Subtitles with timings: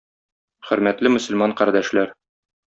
[0.69, 2.19] Хөрмәтле мөселман кардәшләр!